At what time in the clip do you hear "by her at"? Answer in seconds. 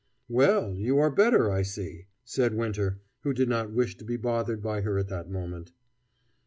4.63-5.09